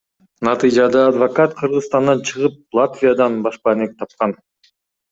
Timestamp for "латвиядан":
2.77-3.33